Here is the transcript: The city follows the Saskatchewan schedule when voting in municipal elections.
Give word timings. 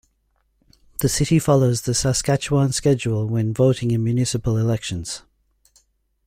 The 1.01 1.09
city 1.09 1.37
follows 1.37 1.83
the 1.83 1.93
Saskatchewan 1.93 2.71
schedule 2.71 3.27
when 3.27 3.53
voting 3.53 3.91
in 3.91 4.03
municipal 4.03 4.57
elections. 4.57 5.21